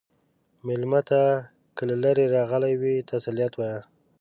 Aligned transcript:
مېلمه 0.65 1.01
ته 1.09 1.21
که 1.75 1.83
له 1.89 1.95
لرې 2.03 2.25
راغلی 2.35 2.73
وي، 2.81 2.95
تسلیت 3.11 3.53
وایه. 3.55 3.79